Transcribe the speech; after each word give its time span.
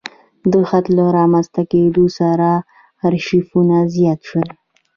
د 0.51 0.53
خط 0.69 0.85
له 0.97 1.05
رامنځته 1.17 1.61
کېدو 1.71 2.05
سره 2.19 2.49
ارشیفونه 3.07 3.77
زیات 3.95 4.19
شول. 4.29 4.49